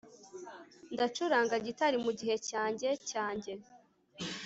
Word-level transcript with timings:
ndacuranga 0.93 1.55
gitari 1.65 1.97
mugihe 2.05 2.35
cyanjye 2.49 2.89
cyanjye 3.09 3.53